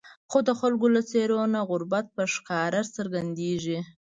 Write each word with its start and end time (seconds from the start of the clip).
خو 0.29 0.37
د 0.47 0.49
خلکو 0.59 0.87
له 0.95 1.01
څېرو 1.09 1.41
نه 1.53 1.59
غربت 1.69 2.05
په 2.15 2.23
ښکاره 2.33 2.81
څرګندېږي. 2.95 3.79